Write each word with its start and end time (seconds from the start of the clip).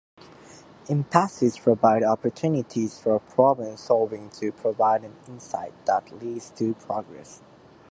Impasses 0.87 1.61
provide 1.61 2.01
opportunities 2.01 2.97
for 2.99 3.19
problem 3.19 3.77
solving 3.77 4.31
to 4.31 4.51
provide 4.51 5.03
an 5.03 5.15
insight 5.27 5.75
that 5.85 6.11
leads 6.19 6.49
to 6.49 6.73
progress. 6.73 7.43